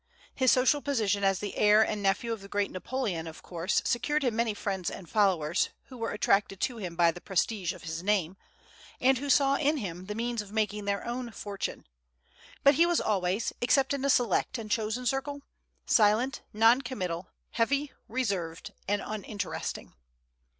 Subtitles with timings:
[0.33, 4.23] His social position as the heir and nephew of the great Napoleon of course secured
[4.23, 8.01] him many friends and followers, who were attracted to him by the prestige of his
[8.01, 8.35] name,
[8.99, 11.85] and who saw in him the means of making their own fortune;
[12.63, 15.43] but he was always, except in a select and chosen circle,
[15.85, 19.93] silent, non committal, heavy, reserved, and uninteresting.